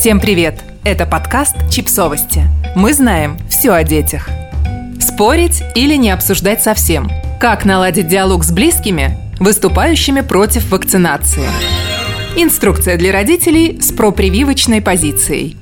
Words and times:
Всем 0.00 0.18
привет! 0.18 0.54
Это 0.82 1.04
подкаст 1.04 1.56
«Чипсовости». 1.70 2.44
Мы 2.74 2.94
знаем 2.94 3.36
все 3.50 3.72
о 3.72 3.84
детях. 3.84 4.30
Спорить 4.98 5.62
или 5.74 5.94
не 5.96 6.10
обсуждать 6.10 6.62
совсем? 6.62 7.10
Как 7.38 7.66
наладить 7.66 8.08
диалог 8.08 8.42
с 8.42 8.50
близкими, 8.50 9.18
выступающими 9.38 10.22
против 10.22 10.70
вакцинации? 10.70 11.44
Инструкция 12.34 12.96
для 12.96 13.12
родителей 13.12 13.78
с 13.82 13.92
пропрививочной 13.92 14.80
позицией. 14.80 15.58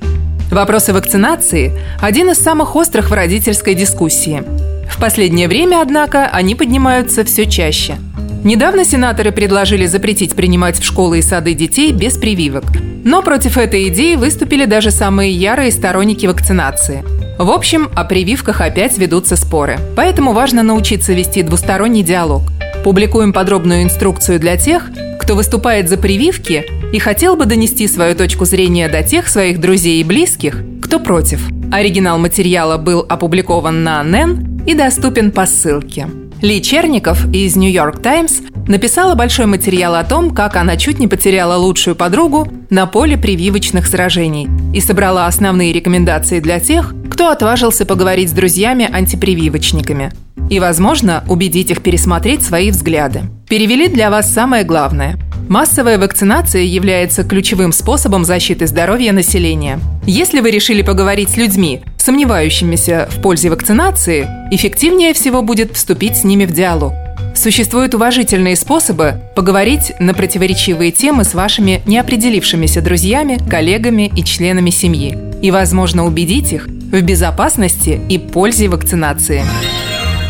Вопросы 0.49 0.93
вакцинации– 0.93 1.77
один 2.01 2.29
из 2.29 2.37
самых 2.37 2.77
острых 2.77 3.09
в 3.09 3.13
родительской 3.13 3.75
дискуссии. 3.75 4.41
В 4.89 5.01
последнее 5.01 5.49
время, 5.49 5.81
однако, 5.81 6.27
они 6.27 6.55
поднимаются 6.55 7.25
все 7.25 7.45
чаще– 7.45 7.97
Недавно 8.43 8.85
сенаторы 8.85 9.31
предложили 9.33 9.85
запретить 9.85 10.33
принимать 10.33 10.79
в 10.79 10.83
школы 10.83 11.19
и 11.19 11.21
сады 11.21 11.53
детей 11.53 11.91
без 11.91 12.17
прививок. 12.17 12.63
Но 13.03 13.21
против 13.21 13.57
этой 13.57 13.89
идеи 13.89 14.15
выступили 14.15 14.65
даже 14.65 14.91
самые 14.91 15.31
ярые 15.31 15.71
сторонники 15.71 16.25
вакцинации. 16.25 17.03
В 17.37 17.51
общем, 17.51 17.89
о 17.95 18.05
прививках 18.05 18.61
опять 18.61 18.97
ведутся 18.97 19.35
споры. 19.35 19.77
Поэтому 19.95 20.31
важно 20.33 20.63
научиться 20.63 21.13
вести 21.13 21.43
двусторонний 21.43 22.03
диалог. 22.03 22.43
Публикуем 22.83 23.33
подробную 23.33 23.83
инструкцию 23.83 24.39
для 24.39 24.55
тех, 24.55 24.89
кто 25.19 25.35
выступает 25.35 25.89
за 25.89 25.97
прививки 25.97 26.65
и 26.93 26.99
хотел 26.99 27.35
бы 27.35 27.45
донести 27.45 27.87
свою 27.87 28.15
точку 28.15 28.45
зрения 28.45 28.87
до 28.87 29.03
тех 29.03 29.27
своих 29.27 29.59
друзей 29.59 29.99
и 29.99 30.03
близких, 30.05 30.63
кто 30.81 30.99
против. 30.99 31.41
Оригинал 31.71 32.17
материала 32.17 32.77
был 32.77 33.05
опубликован 33.07 33.83
на 33.83 34.01
NEN 34.01 34.65
и 34.65 34.73
доступен 34.73 35.31
по 35.31 35.45
ссылке. 35.45 36.07
Ли 36.41 36.61
Черников 36.61 37.25
из 37.33 37.57
New 37.57 37.69
York 37.69 38.01
Times 38.01 38.41
написала 38.67 39.15
большой 39.15 39.45
материал 39.45 39.95
о 39.95 40.05
том, 40.05 40.31
как 40.31 40.55
она 40.55 40.77
чуть 40.77 40.97
не 40.97 41.07
потеряла 41.07 41.57
лучшую 41.57 41.97
подругу 41.97 42.47
на 42.69 42.85
поле 42.85 43.17
прививочных 43.17 43.87
сражений 43.87 44.47
и 44.73 44.79
собрала 44.79 45.27
основные 45.27 45.73
рекомендации 45.73 46.39
для 46.39 46.59
тех, 46.61 46.93
кто 47.09 47.29
отважился 47.29 47.85
поговорить 47.85 48.29
с 48.29 48.33
друзьями-антипрививочниками 48.33 50.13
и, 50.49 50.61
возможно, 50.61 51.25
убедить 51.27 51.71
их 51.71 51.81
пересмотреть 51.81 52.43
свои 52.43 52.71
взгляды. 52.71 53.23
Перевели 53.49 53.87
для 53.87 54.09
вас 54.09 54.31
самое 54.31 54.63
главное– 54.63 55.19
Массовая 55.49 55.97
вакцинация 55.97 56.61
является 56.61 57.23
ключевым 57.23 57.71
способом 57.71 58.23
защиты 58.23 58.67
здоровья 58.67 59.11
населения. 59.11 59.79
Если 60.05 60.41
вы 60.41 60.51
решили 60.51 60.83
поговорить 60.83 61.31
с 61.31 61.37
людьми, 61.37 61.81
сомневающимися 62.01 63.07
в 63.11 63.21
пользе 63.21 63.49
вакцинации, 63.49 64.27
эффективнее 64.51 65.13
всего 65.13 65.41
будет 65.41 65.75
вступить 65.75 66.17
с 66.17 66.23
ними 66.23 66.45
в 66.45 66.51
диалог. 66.51 66.93
Существуют 67.35 67.93
уважительные 67.93 68.55
способы 68.55 69.21
поговорить 69.35 69.93
на 69.99 70.13
противоречивые 70.13 70.91
темы 70.91 71.23
с 71.23 71.33
вашими 71.33 71.81
неопределившимися 71.85 72.81
друзьями, 72.81 73.37
коллегами 73.49 74.11
и 74.15 74.23
членами 74.23 74.71
семьи. 74.71 75.17
И, 75.41 75.51
возможно, 75.51 76.05
убедить 76.05 76.51
их 76.51 76.67
в 76.67 77.01
безопасности 77.01 77.99
и 78.09 78.17
пользе 78.17 78.67
вакцинации. 78.67 79.43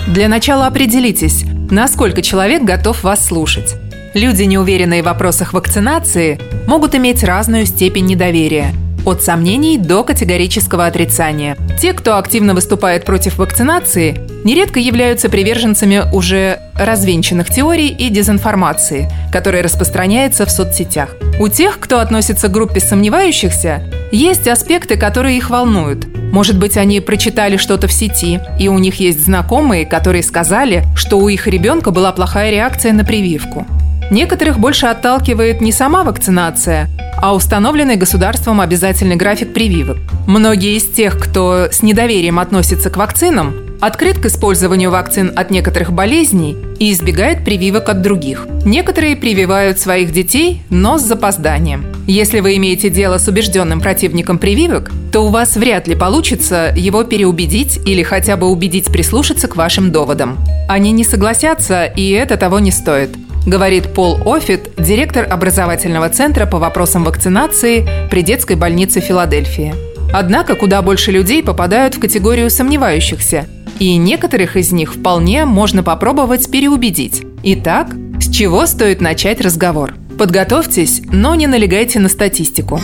Для 0.08 0.28
начала 0.28 0.68
определитесь, 0.68 1.46
насколько 1.72 2.22
человек 2.22 2.64
готов 2.64 3.04
вас 3.04 3.26
слушать. 3.26 3.76
Люди, 4.14 4.44
неуверенные 4.44 5.02
в 5.02 5.06
вопросах 5.06 5.54
вакцинации, 5.54 6.40
могут 6.68 6.96
иметь 6.96 7.24
разную 7.24 7.66
степень 7.66 8.06
недоверия– 8.06 8.74
от 9.06 9.24
сомнений 9.24 9.78
до 9.78 10.04
категорического 10.04 10.86
отрицания. 10.86 11.58
Те, 11.80 11.94
кто 11.94 12.18
активно 12.18 12.54
выступает 12.54 13.06
против 13.06 13.38
вакцинации, 13.38 14.18
нередко 14.44 14.80
являются 14.80 15.30
приверженцами 15.30 16.04
уже 16.14 16.60
развенчанных 16.76 17.50
теорий 17.50 17.90
и 17.90 18.10
дезинформации, 18.10 19.10
которая 19.32 19.64
распространяется 19.64 20.46
в 20.46 20.52
соцсетях. 20.52 21.16
У 21.40 21.48
тех, 21.48 21.80
кто 21.80 22.00
относится 22.00 22.48
к 22.48 22.52
группе 22.52 22.80
сомневающихся, 22.80 23.84
есть 24.12 24.48
аспекты, 24.48 24.98
которые 24.98 25.38
их 25.38 25.50
волнуют. 25.50 26.08
Может 26.32 26.58
быть, 26.58 26.78
они 26.78 27.00
прочитали 27.00 27.58
что-то 27.58 27.88
в 27.88 27.92
сети, 27.92 28.40
и 28.60 28.68
у 28.68 28.78
них 28.78 28.96
есть 29.00 29.24
знакомые, 29.24 29.86
которые 29.86 30.24
сказали, 30.24 30.84
что 30.96 31.18
у 31.18 31.28
их 31.28 31.48
ребенка 31.48 31.92
была 31.92 32.12
плохая 32.12 32.52
реакция 32.52 32.94
на 32.94 33.04
прививку. 33.04 33.66
Некоторых 34.12 34.60
больше 34.60 34.88
отталкивает 34.88 35.62
не 35.62 35.72
сама 35.72 36.04
вакцинация, 36.04 36.90
а 37.22 37.36
установленный 37.36 37.96
государством 37.96 38.60
обязательный 38.60 39.16
график 39.16 39.54
прививок. 39.54 39.98
Многие 40.26 40.78
из 40.78 40.88
тех, 40.88 41.20
кто 41.20 41.68
с 41.72 41.84
недоверием 41.84 42.40
относится 42.40 42.90
к 42.90 42.98
вакцинам, 42.98 43.56
открыт 43.82 44.18
к 44.18 44.26
использованию 44.26 44.90
вакцин 44.90 45.32
от 45.36 45.52
некоторых 45.52 45.94
болезней 45.94 46.58
и 46.80 46.92
избегает 46.92 47.46
прививок 47.46 47.88
от 47.90 48.02
других. 48.02 48.48
Некоторые 48.66 49.16
прививают 49.16 49.80
своих 49.80 50.12
детей, 50.12 50.64
но 50.70 50.98
с 50.98 51.04
запозданием. 51.04 51.86
Если 52.08 52.40
вы 52.40 52.58
имеете 52.58 52.90
дело 52.90 53.20
с 53.20 53.28
убежденным 53.28 53.80
противником 53.80 54.40
прививок, 54.40 54.92
то 55.12 55.22
у 55.22 55.30
вас 55.30 55.56
вряд 55.56 55.88
ли 55.88 55.96
получится 55.96 56.74
его 56.76 57.04
переубедить 57.04 57.80
или 57.86 58.04
хотя 58.04 58.38
бы 58.38 58.48
убедить 58.48 58.92
прислушаться 58.92 59.48
к 59.48 59.56
вашим 59.56 59.92
доводам. 59.92 60.40
Они 60.68 60.92
не 60.92 61.04
согласятся, 61.04 61.86
и 61.86 62.10
это 62.10 62.38
того 62.38 62.60
не 62.60 62.72
стоит– 62.72 63.12
говорит 63.46 63.94
Пол 63.94 64.20
Офит, 64.26 64.72
директор 64.78 65.28
образовательного 65.30 66.10
центра 66.10 66.46
по 66.46 66.60
вопросам 66.60 67.04
вакцинации 67.04 67.88
при 68.10 68.22
детской 68.22 68.56
больнице 68.56 69.00
Филадельфии. 69.00 69.74
Однако 70.14 70.56
куда 70.56 70.82
больше 70.82 71.12
людей 71.12 71.44
попадают 71.44 71.96
в 71.96 72.00
категорию 72.00 72.50
сомневающихся, 72.50 73.48
и 73.80 73.96
некоторых 73.98 74.58
из 74.58 74.72
них 74.72 74.94
вполне 74.94 75.46
можно 75.46 75.84
попробовать 75.84 76.50
переубедить. 76.52 77.24
Итак, 77.44 77.96
с 78.20 78.30
чего 78.30 78.66
стоит 78.66 79.02
начать 79.02 79.40
разговор? 79.40 79.94
Подготовьтесь, 80.18 81.02
но 81.12 81.36
не 81.36 81.48
налегайте 81.48 82.00
на 82.00 82.10
статистику. 82.10 82.82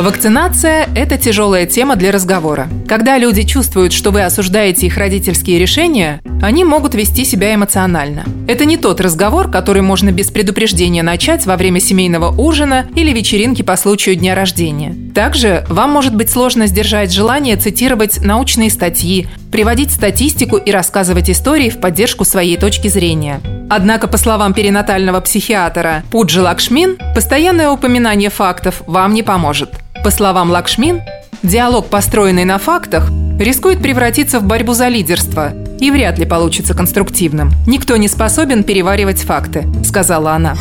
Вакцинация– 0.00 0.88
это 0.96 1.18
тяжелая 1.18 1.66
тема 1.66 1.94
для 1.94 2.10
разговора. 2.10 2.68
Когда 2.88 3.18
люди 3.18 3.42
чувствуют, 3.42 3.92
что 3.92 4.12
вы 4.12 4.22
осуждаете 4.22 4.86
их 4.86 4.96
родительские 4.96 5.58
решения, 5.58 6.22
они 6.40 6.64
могут 6.64 6.94
вести 6.94 7.26
себя 7.26 7.54
эмоционально. 7.54 8.24
Это 8.48 8.64
не 8.64 8.78
тот 8.78 9.02
разговор, 9.02 9.50
который 9.50 9.82
можно 9.82 10.10
без 10.10 10.30
предупреждения 10.30 11.02
начать 11.02 11.44
во 11.44 11.58
время 11.58 11.80
семейного 11.80 12.34
ужина 12.34 12.86
или 12.94 13.12
вечеринки 13.12 13.60
по 13.60 13.76
случаю 13.76 14.16
дня 14.16 14.34
рождения. 14.34 14.96
Также 15.14 15.66
вам 15.68 15.90
может 15.90 16.16
быть 16.16 16.30
сложно 16.30 16.66
сдержать 16.66 17.12
желание 17.12 17.56
цитировать 17.56 18.24
научные 18.24 18.70
статьи, 18.70 19.28
приводить 19.52 19.90
статистику 19.90 20.56
и 20.56 20.70
рассказывать 20.70 21.28
истории 21.28 21.68
в 21.68 21.78
поддержку 21.78 22.24
своей 22.24 22.56
точки 22.56 22.88
зрения. 22.88 23.42
Однако, 23.68 24.08
по 24.08 24.16
словам 24.16 24.54
перинатального 24.54 25.20
психиатра 25.20 26.04
Пуджи 26.10 26.40
Лакшмин, 26.40 26.96
постоянное 27.14 27.70
упоминание 27.70 28.30
фактов 28.30 28.82
вам 28.86 29.12
не 29.12 29.22
поможет. 29.22 29.74
По 30.02 30.10
словам 30.10 30.50
Лакшмин, 30.50 31.02
диалог, 31.42 31.88
построенный 31.88 32.46
на 32.46 32.56
фактах, 32.56 33.10
рискует 33.38 33.82
превратиться 33.82 34.40
в 34.40 34.44
борьбу 34.44 34.72
за 34.72 34.88
лидерство 34.88 35.52
и 35.78 35.90
вряд 35.90 36.18
ли 36.18 36.24
получится 36.24 36.72
конструктивным. 36.72 37.52
Никто 37.66 37.98
не 37.98 38.08
способен 38.08 38.64
переваривать 38.64 39.20
факты, 39.22 39.66
сказала 39.84 40.32
она. 40.32 40.56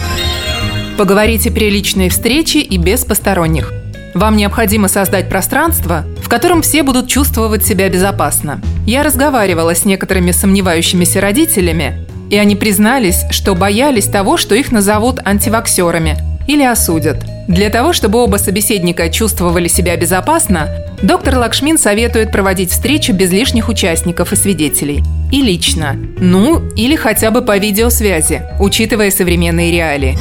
Поговорите 0.98 1.52
при 1.52 1.70
личной 1.70 2.10
встрече 2.10 2.60
и 2.60 2.78
без 2.78 3.06
посторонних. 3.06 3.72
Вам 4.14 4.36
необходимо 4.36 4.90
создать 4.90 5.30
пространство, 5.30 6.04
в 6.22 6.28
котором 6.28 6.62
все 6.62 6.84
будут 6.84 7.08
чувствовать 7.08 7.66
себя 7.66 7.88
безопасно. 7.88 8.60
Я 8.86 9.04
разговаривала 9.04 9.74
с 9.74 9.86
некоторыми 9.86 10.32
сомневающимися 10.32 11.22
родителями, 11.22 12.06
и 12.30 12.36
они 12.36 12.58
признались, 12.58 13.24
что 13.32 13.56
боялись 13.56 14.06
того, 14.06 14.36
что 14.36 14.54
их 14.54 14.74
назовут 14.74 15.22
антиваксерами 15.24 16.18
или 16.46 16.64
осудят– 16.64 17.24
для 17.50 17.72
того, 17.72 17.94
чтобы 17.94 18.20
оба 18.20 18.38
собеседника 18.38 19.10
чувствовали 19.10 19.68
себя 19.68 19.98
безопасно, 19.98 20.70
доктор 21.02 21.40
Лакшмин 21.40 21.80
советует 21.80 22.32
проводить 22.32 22.70
встречу 22.70 23.12
без 23.12 23.32
лишних 23.32 23.70
участников 23.70 24.32
и 24.32 24.36
свидетелей. 24.36 25.02
И 25.32 25.42
лично. 25.42 25.96
Ну, 26.20 26.62
или 26.76 26.96
хотя 26.96 27.32
бы 27.32 27.42
по 27.42 27.58
видеосвязи, 27.58 28.44
учитывая 28.60 29.10
современные 29.10 29.72
реалии. 29.72 30.16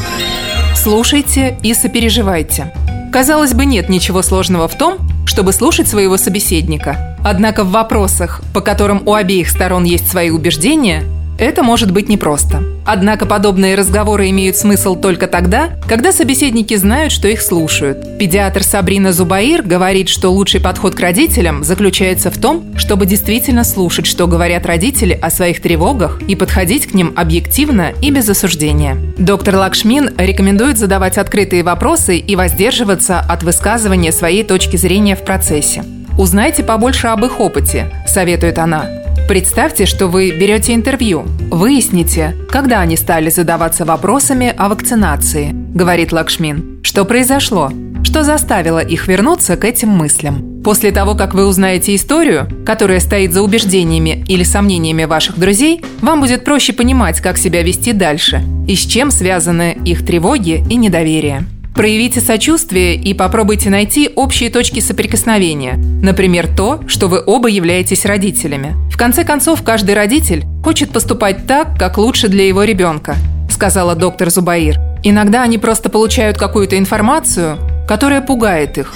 Слушайте 0.75 1.59
и 1.63 1.75
сопереживайте. 1.75 2.73
Казалось 3.13 3.53
бы, 3.53 3.67
нет 3.67 3.91
ничего 3.91 4.23
сложного 4.23 4.67
в 4.67 4.79
том, 4.79 4.97
чтобы 5.27 5.53
слушать 5.53 5.87
своего 5.87 6.17
собеседника. 6.17 7.19
Однако 7.23 7.63
в 7.63 7.73
вопросах, 7.73 8.41
по 8.55 8.63
которым 8.63 9.03
у 9.05 9.13
обеих 9.13 9.51
сторон 9.51 9.85
есть 9.85 10.11
свои 10.11 10.31
убеждения, 10.31 11.05
это 11.39 11.63
может 11.63 11.93
быть 11.93 12.09
непросто. 12.09 12.63
Однако 12.85 13.27
подобные 13.27 13.75
разговоры 13.75 14.31
имеют 14.31 14.57
смысл 14.57 14.97
только 14.97 15.27
тогда, 15.27 15.71
когда 15.87 16.11
собеседники 16.11 16.75
знают, 16.75 17.13
что 17.13 17.29
их 17.29 17.43
слушают. 17.43 18.19
Педиатр 18.19 18.63
Сабрина 18.63 19.13
Зубаир 19.13 19.63
говорит, 19.63 20.09
что 20.09 20.31
лучший 20.31 20.61
подход 20.61 20.95
к 20.95 21.01
родителям 21.01 21.65
заключается 21.65 22.31
в 22.31 22.39
том, 22.39 22.77
чтобы 22.77 23.07
действительно 23.07 23.65
слушать, 23.65 24.07
что 24.07 24.27
говорят 24.27 24.67
родители 24.67 25.13
о 25.13 25.31
своих 25.31 25.61
тревогах 25.61 26.21
и 26.27 26.35
подходить 26.35 26.87
к 26.87 26.95
ним 26.95 27.13
объективно 27.15 27.93
и 28.03 28.11
без 28.11 28.29
осуждения. 28.29 28.97
Доктор 29.19 29.57
Лакшмин 29.57 30.11
рекомендует 30.17 30.79
задавать 30.79 31.19
открытые 31.19 31.63
вопросы 31.63 32.19
и 32.19 32.37
воздерживаться 32.37 33.21
от 33.21 33.43
высказывания 33.43 34.13
своей 34.13 34.45
точки 34.45 34.77
зрения 34.77 35.15
в 35.15 35.25
процессе. 35.25 35.85
Узнайте 36.19 36.65
побольше 36.65 37.09
об 37.09 37.25
их 37.25 37.39
опыте, 37.39 37.93
советует 38.07 38.59
она. 38.59 38.87
Представьте, 39.29 39.85
что 39.85 40.07
вы 40.07 40.31
берете 40.31 40.73
интервью. 40.73 41.27
Выясните, 41.51 42.35
когда 42.49 42.81
они 42.81 42.97
стали 42.97 43.29
задаваться 43.29 43.85
вопросами 43.85 44.55
о 44.57 44.71
вакцинации, 44.71 45.51
говорит 45.53 46.13
Лакшмин. 46.13 46.81
Что 46.83 47.05
произошло? 47.05 47.71
Что 48.03 48.23
заставило 48.23 48.79
их 48.79 49.07
вернуться 49.07 49.59
к 49.59 49.67
этим 49.67 49.91
мыслям? 49.91 50.63
После 50.65 50.93
того, 50.93 51.15
как 51.15 51.35
вы 51.35 51.45
узнаете 51.45 51.95
историю, 51.95 52.49
которая 52.65 53.01
стоит 53.01 53.35
за 53.35 53.43
убеждениями 53.43 54.25
или 54.27 54.45
сомнениями 54.45 55.05
ваших 55.05 55.39
друзей, 55.39 55.85
вам 56.01 56.23
будет 56.23 56.43
проще 56.43 56.73
понимать, 56.73 57.21
как 57.21 57.37
себя 57.37 57.63
вести 57.63 57.93
дальше 57.93 58.43
и 58.67 58.77
с 58.77 58.81
чем 58.81 59.11
связаны 59.11 59.77
их 59.85 60.07
тревоги 60.07 60.65
и 60.71 60.77
недоверие. 60.77 61.45
Проявите 61.75 62.21
сочувствие 62.21 62.97
и 62.97 63.15
попробуйте 63.15 63.71
найти 63.71 64.11
общие 64.15 64.51
точки 64.51 64.81
соприкосновения. 64.81 65.75
Например, 66.03 66.49
то, 66.49 66.81
что 66.89 67.09
вы 67.09 67.23
оба 67.25 67.49
являетесь 67.49 68.05
родителями. 68.05 68.75
В 68.93 68.97
конце 68.97 69.25
концов, 69.25 69.63
каждый 69.63 69.95
родитель 69.95 70.45
хочет 70.65 70.91
поступать 70.91 71.47
так, 71.47 71.79
как 71.79 71.99
лучше 71.99 72.29
для 72.29 72.47
его 72.47 72.65
ребенка, 72.65 73.17
сказала 73.51 73.95
доктор 73.95 74.31
Зубаир. 74.31 74.79
Иногда 75.05 75.43
они 75.43 75.59
просто 75.59 75.89
получают 75.89 76.37
какую-то 76.37 76.77
информацию, 76.77 77.59
которая 77.87 78.21
пугает 78.21 78.77
их. 78.77 78.93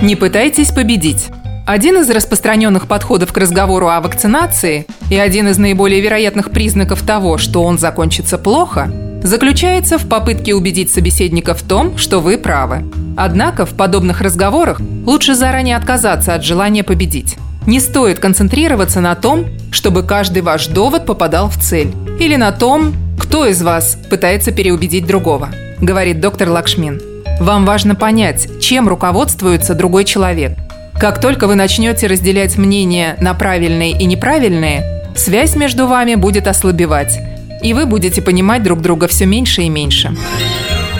Не 0.00 0.16
пытайтесь 0.16 0.70
победить. 0.70 1.28
Один 1.66 1.98
из 1.98 2.10
распространенных 2.10 2.86
подходов 2.88 3.32
к 3.32 3.36
разговору 3.38 3.88
о 3.88 4.00
вакцинации 4.00 4.86
и 5.10 5.16
один 5.16 5.48
из 5.48 5.56
наиболее 5.56 6.00
вероятных 6.00 6.50
признаков 6.50 7.02
того, 7.02 7.38
что 7.38 7.62
он 7.62 7.78
закончится 7.78 8.36
плохо, 8.36 8.90
заключается 9.24 9.98
в 9.98 10.06
попытке 10.06 10.54
убедить 10.54 10.92
собеседника 10.92 11.54
в 11.54 11.62
том, 11.62 11.96
что 11.96 12.20
вы 12.20 12.36
правы. 12.36 12.84
Однако 13.16 13.64
в 13.64 13.70
подобных 13.70 14.20
разговорах 14.20 14.80
лучше 15.06 15.34
заранее 15.34 15.76
отказаться 15.76 16.34
от 16.34 16.44
желания 16.44 16.84
победить. 16.84 17.36
Не 17.66 17.80
стоит 17.80 18.18
концентрироваться 18.18 19.00
на 19.00 19.14
том, 19.14 19.46
чтобы 19.72 20.02
каждый 20.02 20.42
ваш 20.42 20.66
довод 20.66 21.06
попадал 21.06 21.48
в 21.48 21.56
цель, 21.56 21.90
или 22.20 22.36
на 22.36 22.52
том, 22.52 22.94
кто 23.18 23.46
из 23.46 23.62
вас 23.62 23.96
пытается 24.10 24.52
переубедить 24.52 25.06
другого, 25.06 25.48
говорит 25.80 26.20
доктор 26.20 26.50
Лакшмин. 26.50 27.00
Вам 27.40 27.64
важно 27.64 27.94
понять, 27.94 28.60
чем 28.60 28.88
руководствуется 28.88 29.74
другой 29.74 30.04
человек. 30.04 30.52
Как 31.00 31.20
только 31.20 31.46
вы 31.46 31.54
начнете 31.54 32.06
разделять 32.06 32.58
мнения 32.58 33.16
на 33.20 33.32
правильные 33.32 33.92
и 33.92 34.04
неправильные, 34.04 35.02
связь 35.16 35.56
между 35.56 35.86
вами 35.86 36.14
будет 36.14 36.46
ослабевать, 36.46 37.18
и 37.62 37.74
вы 37.74 37.86
будете 37.86 38.22
понимать 38.22 38.62
друг 38.62 38.80
друга 38.80 39.08
все 39.08 39.26
меньше 39.26 39.62
и 39.62 39.68
меньше. 39.68 40.14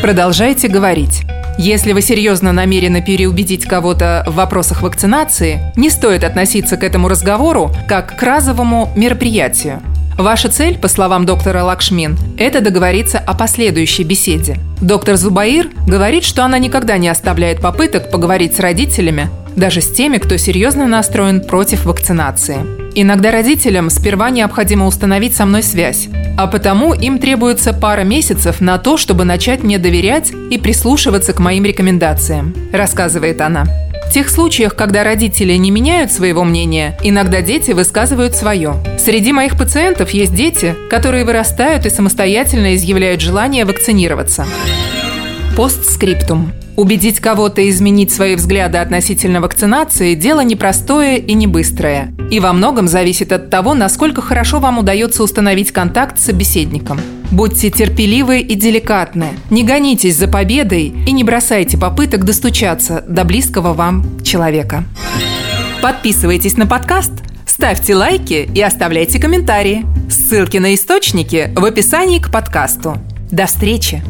Продолжайте 0.02 0.68
говорить. 0.68 1.22
Если 1.56 1.92
вы 1.92 2.02
серьезно 2.02 2.52
намерены 2.52 3.00
переубедить 3.00 3.64
кого-то 3.64 4.24
в 4.26 4.34
вопросах 4.34 4.82
вакцинации, 4.82 5.72
не 5.76 5.88
стоит 5.88 6.24
относиться 6.24 6.76
к 6.76 6.82
этому 6.82 7.08
разговору 7.08 7.70
как 7.88 8.16
к 8.16 8.22
разовому 8.22 8.92
мероприятию. 8.96 9.80
Ваша 10.18 10.48
цель, 10.48 10.78
по 10.78 10.88
словам 10.88 11.26
доктора 11.26 11.64
Лакшмин, 11.64 12.16
это 12.38 12.60
договориться 12.60 13.18
о 13.18 13.34
последующей 13.34 14.04
беседе. 14.04 14.58
Доктор 14.80 15.16
Зубаир 15.16 15.70
говорит, 15.86 16.24
что 16.24 16.44
она 16.44 16.58
никогда 16.58 16.98
не 16.98 17.08
оставляет 17.08 17.60
попыток 17.60 18.10
поговорить 18.10 18.56
с 18.56 18.60
родителями, 18.60 19.28
даже 19.56 19.80
с 19.80 19.90
теми, 19.92 20.18
кто 20.18 20.36
серьезно 20.36 20.86
настроен 20.86 21.40
против 21.40 21.84
вакцинации. 21.84 22.83
Иногда 22.96 23.32
родителям 23.32 23.91
сперва 23.91 24.31
необходимо 24.31 24.87
установить 24.87 25.35
со 25.35 25.46
мной 25.46 25.64
связь, 25.64 26.08
а 26.38 26.46
потому 26.46 26.94
им 26.94 27.19
требуется 27.19 27.73
пара 27.73 28.02
месяцев 28.02 28.61
на 28.61 28.79
то, 28.79 28.96
чтобы 28.96 29.25
начать 29.25 29.64
мне 29.64 29.79
доверять 29.79 30.32
и 30.50 30.58
прислушиваться 30.58 31.32
к 31.32 31.41
моим 31.41 31.64
рекомендациям, 31.64 32.55
рассказывает 32.73 33.41
она. 33.41 33.64
В 34.08 34.12
тех 34.12 34.29
случаях, 34.29 34.76
когда 34.76 35.02
родители 35.02 35.55
не 35.55 35.73
меняют 35.73 36.12
своего 36.12 36.44
мнения, 36.44 36.96
иногда 37.02 37.41
дети 37.41 37.73
высказывают 37.73 38.37
свое. 38.37 38.75
Среди 38.96 39.32
моих 39.32 39.58
пациентов 39.58 40.11
есть 40.11 40.35
дети, 40.35 40.76
которые 40.88 41.25
вырастают 41.25 41.87
и 41.87 41.91
самостоятельно 41.91 42.76
изъявляют 42.76 43.20
желание 43.20 43.64
вакцинироваться. 43.64 44.46
Постскриптум. 45.56 46.52
Убедить 46.76 47.20
кого-то 47.20 47.68
изменить 47.70 48.12
свои 48.12 48.34
взгляды 48.34 48.78
относительно 48.78 49.40
вакцинации– 49.40 50.14
дело 50.16 50.40
непростое 50.40 51.18
и 51.18 51.34
не 51.34 51.46
быстрое. 51.46 52.12
И 52.30 52.40
во 52.40 52.52
многом 52.52 52.88
зависит 52.88 53.30
от 53.30 53.48
того, 53.48 53.74
насколько 53.74 54.20
хорошо 54.20 54.58
вам 54.58 54.78
удается 54.78 55.22
установить 55.22 55.70
контакт 55.70 56.18
с 56.18 56.24
собеседником. 56.24 57.00
Будьте 57.30 57.70
терпеливы 57.70 58.40
и 58.40 58.54
деликатны. 58.56 59.28
Не 59.50 59.62
гонитесь 59.62 60.16
за 60.16 60.26
победой 60.26 60.92
и 61.06 61.12
не 61.12 61.22
бросайте 61.22 61.78
попыток 61.78 62.24
достучаться 62.24 63.04
до 63.08 63.24
близкого 63.24 63.72
вам 63.72 64.20
человека. 64.24 64.84
Подписывайтесь 65.80 66.56
на 66.56 66.66
подкаст, 66.66 67.12
ставьте 67.46 67.94
лайки 67.94 68.48
и 68.52 68.60
оставляйте 68.60 69.20
комментарии. 69.20 69.84
Ссылки 70.10 70.56
на 70.56 70.74
источники 70.74 71.50
в 71.54 71.64
описании 71.64 72.18
к 72.18 72.32
подкасту. 72.32 72.96
До 73.30 73.46
встречи! 73.46 74.02